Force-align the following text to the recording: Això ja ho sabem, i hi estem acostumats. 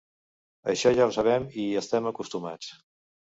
Això 0.71 0.93
ja 0.99 1.05
ho 1.09 1.11
sabem, 1.17 1.45
i 1.63 1.65
hi 1.67 1.77
estem 1.83 2.09
acostumats. 2.13 2.73